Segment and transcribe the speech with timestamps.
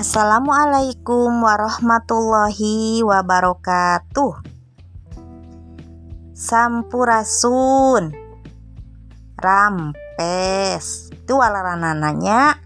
[0.00, 4.32] Assalamualaikum warahmatullahi wabarakatuh.
[6.32, 8.08] Sampurasun.
[9.36, 11.12] Rampes.
[11.12, 12.56] Itu walaranananya.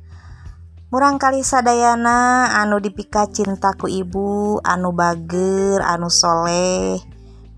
[0.95, 7.03] Murang kali sadayana anu dipika cintaku ibu, anu bager, anu soleh.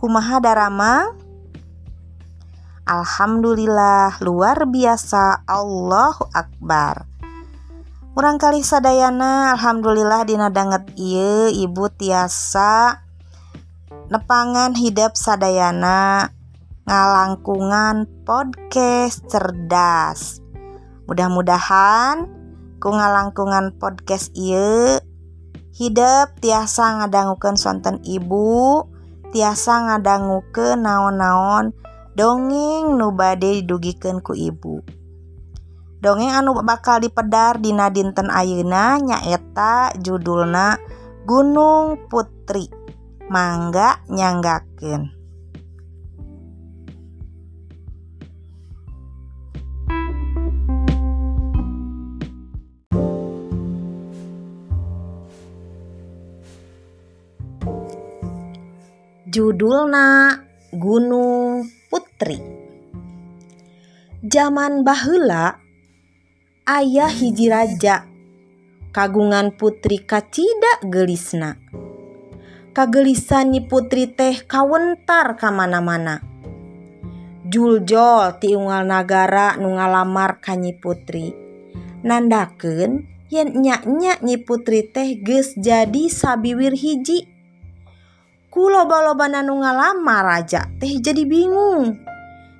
[0.00, 1.04] Kumaha darama?
[2.88, 7.15] Alhamdulillah luar biasa Allahu Akbar
[8.16, 13.04] kali Sadayana Alhamdulillah Dinadanget I Ibu tiasa
[14.08, 16.32] nepangan hidup Sadayana
[16.88, 20.40] ngalangkungan podcast cerdas.
[21.04, 22.24] Mudah-mudahan
[22.80, 24.96] ku ngalangkungan podcast I
[25.76, 28.80] hidup tiasa ngadanggukan sonten ibu
[29.36, 31.76] tiasa ngadanggu ke naon-naon
[32.16, 34.80] dongeng nubade didugikanku ibu
[36.06, 40.78] dongeng anu bakal dipedar Dina dinten Ayeuna nyaeta judulna
[41.26, 42.70] Gunung Putri.
[43.26, 45.10] Mangga nyanggaken
[59.26, 60.38] judulna
[60.70, 62.38] Gunung Putri.
[64.22, 65.65] Zaman bahula
[66.66, 68.10] ayah hiji raja.
[68.90, 71.54] Kagungan putri kacida gelisna.
[72.74, 76.20] Kagelisan nyi putri teh kawentar kamana-mana.
[77.46, 81.30] Juljol tiunggal nagara nu ngalamar ka nyi putri.
[82.02, 87.30] Nandakeun yen nyaknya nyi putri teh geus jadi sabiwir hiji.
[88.50, 92.05] Ku loba-loba nu ngalamar raja teh jadi bingung.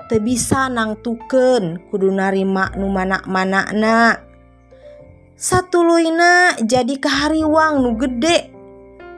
[0.07, 4.23] te bisa nangtuken kudu narima nu manak-manakna
[5.37, 8.57] satu luina jadi kehariwang nu gede.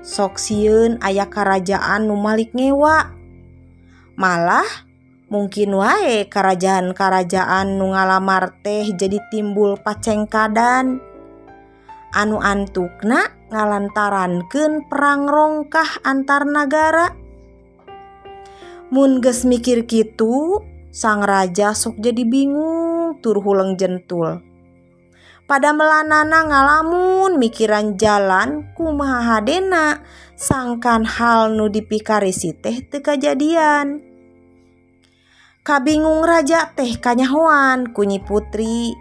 [0.02, 3.14] Sok sieun aya kerajaan nu Malik ngewa.
[4.18, 4.66] Malah
[5.30, 10.98] mungkin wae kerajaan-kerajaan nu ngalamar teh jadi timbul pacengkadan.
[12.10, 17.14] Anu antukna ngalantarankeun perang rongkah antar negara
[18.88, 24.40] mun geus mikir kitu Sang raja sok jadi bingung tur hulang jentul.
[25.48, 30.04] Pada melanana ngalamun mikiran jalan kumaha hadena
[30.36, 34.04] sangkan hal nu dipikarisi teh teu kajadian.
[35.64, 38.92] Kabingung raja teh kanyahoan kunyi putri.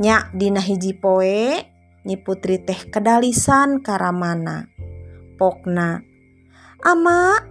[0.00, 1.64] Nyak dina hiji poe
[2.04, 4.68] nyi putri teh kedalisan karamana.
[5.40, 6.00] Pokna.
[6.84, 7.49] Ama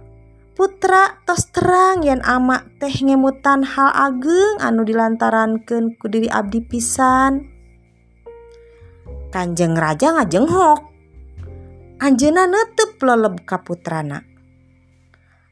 [0.60, 7.48] putra tos terang yang ama teh ngemutan hal ageng anu dilantarankan ku diri abdi pisan.
[9.32, 10.84] Kanjeng Raja ngajenghok.
[11.96, 14.20] Anjena netup leleb kaputrana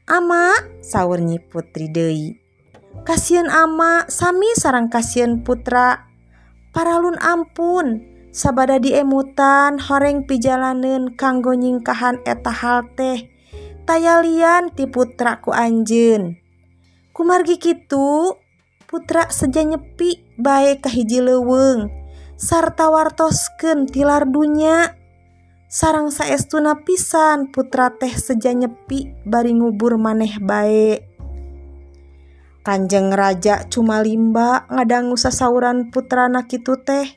[0.05, 2.37] Ama sawurnyi putri Dei
[3.01, 6.05] Kasian ama sami sarang kasian putra.
[6.69, 13.28] Paralun ampun sabada diemutan horeng pijalanen kanggo nyingkahan eta hal teh
[13.89, 16.37] taya lian ti putraku Anjun
[17.09, 18.37] kumargi kitu
[18.85, 21.89] putra seja nyepi baik kahiji leweng
[22.37, 24.93] sarta wartosken tilar dunya
[25.73, 31.09] sarang saestuna pisan putra teh seja nyepi bari ngubur maneh baik
[32.61, 37.07] Kanjeng Raja cuma limba ngadanggu sasauran putra nakitu teh.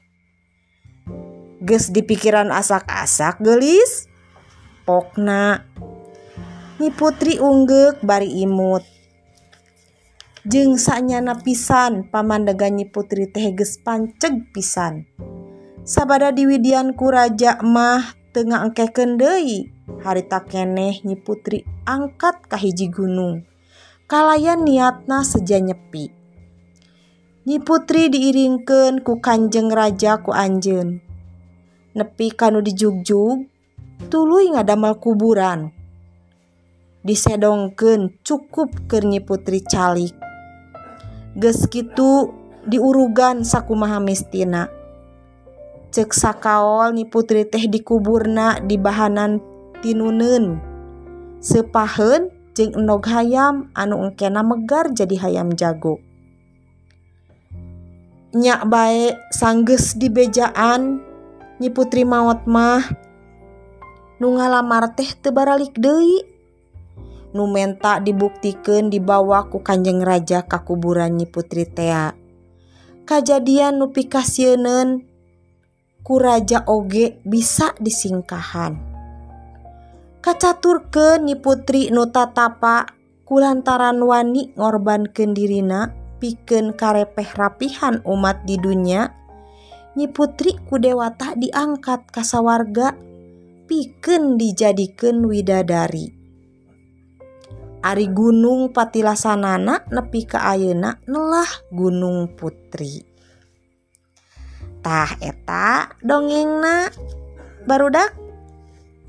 [1.60, 4.08] Ges di pikiran asak-asak gelis
[4.86, 5.66] Pokna.
[6.80, 8.84] ni putri unggek bari imut.
[10.48, 15.06] Jeung sanyana pisan pamandegan Nyi putri teh geus panceg pisan.
[15.84, 19.70] Sabada diwidian ku raja mah teu ngaengkekeun deui
[20.02, 23.44] harita keneh Nyi putri angkat ka hiji gunung.
[24.10, 26.10] Kalayan niatna seja nyepi.
[27.42, 31.02] Nyi putri diiringkeun ku Kanjeng Raja ku Anjeun.
[31.92, 33.46] Nepi kanu dijugjug
[34.10, 35.81] tuluy ngadamel kuburan.
[37.02, 40.14] disedongken cukup kernyi putri calik.
[41.34, 42.30] Geskitu
[42.66, 44.70] diurugan sakumaha mistina.
[45.92, 49.44] Ceksa kaol ni putri teh dikuburna di bahanan
[49.84, 50.56] tinunen
[51.42, 56.00] sepahen jeung enog hayam anu engkena megar jadi hayam jago.
[58.32, 61.04] Nyak bae sanggeus dibejaan
[61.60, 62.80] nyi putri maot mah.
[64.16, 66.31] Nu ngalamar teh teu baralik deui.
[67.32, 72.12] numenta dibuktikan dibawa ku Kanjeng Raja ka kuburan Nyi Putri Tea.
[73.02, 75.02] Kajadian nu pikasieun
[76.04, 78.78] ku Raja oge bisa disingkahan.
[80.22, 82.86] Kacaturkeun Nyi Putri nu tatapa
[83.26, 85.90] kulantaran wani ngorbankeun dirina
[86.22, 89.10] pikeun karepeh rapihan umat di dunya.
[89.98, 92.94] Nyi Putri ku dewata diangkat ka sawarga
[93.66, 96.21] pikeun dijadikeun widadari.
[97.82, 103.02] Ari gunung patilasanana nepi ke Ayeuna nelah gunung putri.
[104.78, 106.86] Tah eta dongeng na
[107.66, 108.14] barudak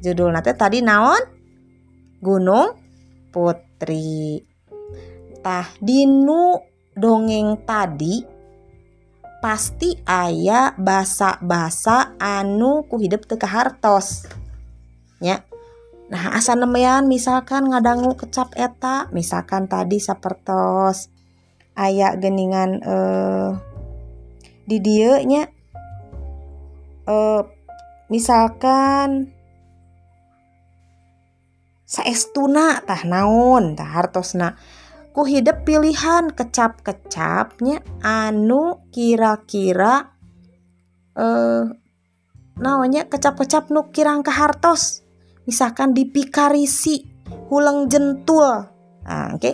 [0.01, 1.21] judul nate tadi naon?
[2.17, 2.73] Gunung
[3.29, 4.41] putri.
[5.45, 6.57] Tah dinu
[6.97, 8.25] dongeng tadi
[9.37, 14.25] pasti ayah basa-basa anu ku hidup teka hartos.
[15.21, 15.45] Ya
[16.13, 21.09] nah asa nemean misalkan ngadangu kecap eta misalkan tadi sapertos
[21.73, 23.49] ayah geningan eh
[24.69, 25.49] di dia nya
[27.09, 27.41] eh
[28.13, 29.33] misalkan
[31.93, 34.57] saestuna tah naon tah hartosna.
[35.13, 40.09] Ku hidup pilihan kecap-kecapnya anu kira-kira
[41.13, 41.69] eh
[42.57, 45.02] namanya kecap-kecap nu kirang ke hartos
[45.47, 47.07] misalkan dipikarisi
[47.51, 48.67] hulang jentul
[49.03, 49.53] nah, oke okay.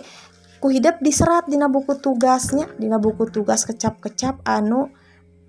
[0.60, 4.92] ku hidup diserat dina buku tugasnya dina buku tugas kecap-kecap anu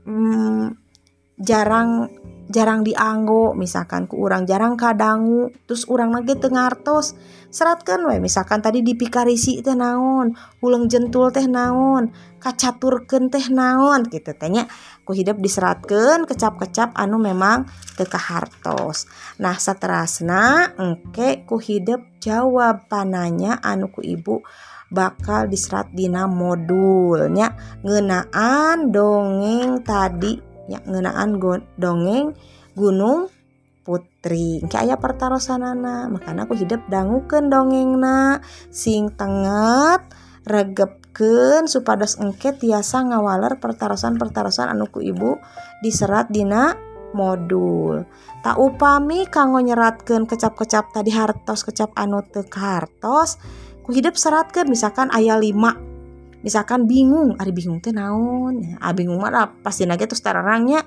[0.07, 0.77] hmm,
[1.41, 2.13] jarang
[2.51, 7.15] jarang dianggo misalkan ku urang jarang kadangu terus urang lagi tengartos
[7.50, 14.31] seratkan we misalkan tadi dipikarisi teh naon ulang jentul teh naon kacaturken teh naon gitu
[14.38, 14.70] tanya
[15.02, 17.67] ku hidup diseratkan kecap-kecap anu memang
[17.99, 19.11] teka hartos
[19.43, 24.47] nah seterasna engke ku hidup jawab pananya anu ku ibu
[24.91, 30.38] bakal diserat dina modulnya ngenaan dongeng tadi
[30.70, 31.38] ya ngenaan
[31.79, 32.35] dongeng
[32.79, 33.26] gunung
[33.82, 34.61] putri.
[34.61, 38.44] Engke aya pertarosanana makanya aku hidup dangukeun dongengna.
[38.69, 40.05] Sing tenget
[40.44, 45.41] regepkeun supados engke tiasa ngawaler pertarosan-pertarosan anu ku ibu
[45.85, 46.77] diserat dina
[47.12, 48.06] modul.
[48.41, 53.37] Tak upami kanggo nyeratkeun kecap-kecap tadi hartos kecap anu teu hartos
[53.85, 54.71] ku hidup seratkeun.
[54.71, 55.91] Misalkan aya 5
[56.41, 57.37] misalkan bingung.
[57.37, 58.65] Ada bingung teh naon?
[58.65, 60.85] Ya, ah bingung mah pasti nage terus terangnya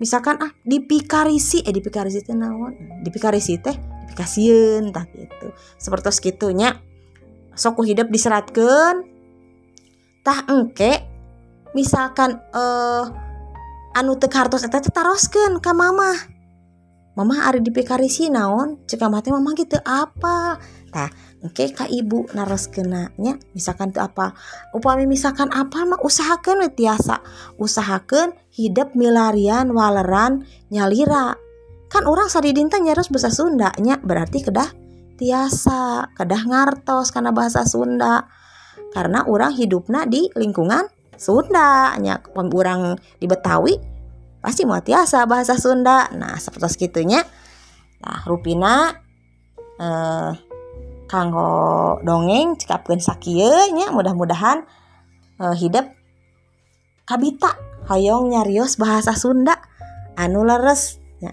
[0.00, 1.62] misalkan ah dipikarisi.
[1.62, 3.04] Eh dipikarisi teh naon?
[3.04, 3.76] Dipikarisi teh
[4.08, 5.52] dipikasieun tah gitu.
[5.76, 6.74] Seperti segitunya.
[7.54, 9.04] Sok hidup diseratkan
[10.24, 11.04] tah engke
[11.76, 13.04] misalkan eh
[13.94, 15.76] anu teu hartos eta teh taroskeun ka
[17.18, 18.86] mama mama ari dipikarisi naon?
[18.86, 20.58] Cek mah mama gitu apa?
[20.90, 21.10] Tah
[21.40, 24.36] Oke kak ibu naros kenanya misalkan tuh apa?
[24.76, 27.24] Upami misalkan apa mah usahakan tiasa?
[27.56, 31.32] Usahakan hidup milarian waleran nyalira.
[31.88, 34.68] Kan orang sadidinta nyaros bahasa Sundanya berarti kedah
[35.16, 38.28] tiasa kedah ngartos karena bahasa Sunda.
[38.92, 42.20] Karena orang hidupnya di lingkungan Sunda nya.
[42.36, 43.80] Orang di Betawi
[44.40, 46.08] pasti mau tiasa bahasa Sunda.
[46.16, 47.20] Nah seperti segitunya.
[48.00, 48.92] Nah Rupina
[49.80, 50.32] eh
[51.10, 53.50] kanggo dongeng cikapkeun sakieu
[53.90, 54.62] mudah-mudahan
[55.42, 55.90] uh, hidup
[57.02, 57.58] kabita
[57.90, 59.58] hoyong nyarios bahasa Sunda.
[60.14, 61.00] Anu leres.
[61.18, 61.32] Ya.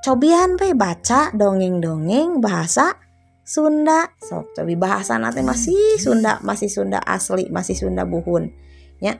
[0.00, 2.98] cobian pe baca dongeng-dongeng bahasa
[3.42, 4.10] Sunda.
[4.18, 8.50] Sok cobi bahasa nanti masih Sunda masih Sunda asli masih Sunda buhun.
[8.98, 9.18] Ya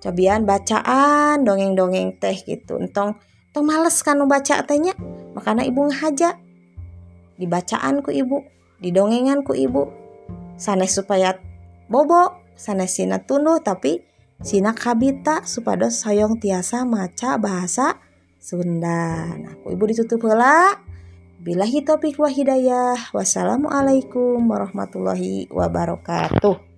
[0.00, 2.78] cobian bacaan dongeng-dongeng teh gitu.
[2.80, 3.16] Entong
[3.50, 4.92] entong males kan baca tehnya.
[5.32, 6.36] Makanya ibu ngahaja.
[7.36, 8.44] Dibacaan ku ibu
[8.80, 9.88] didongenganku ibu.
[10.56, 11.36] Sanes supaya
[11.88, 14.00] bobo sanes sina tunduh tapi
[14.40, 18.00] sina kabita supados sayong tiasa maca bahasa
[18.46, 19.26] Sunda.
[19.36, 20.78] Nah ku ibu ditutup heula.
[21.42, 23.10] Bilahi topik wa hidayah.
[23.10, 26.75] Wassalamualaikum warahmatullahi wabarakatuh.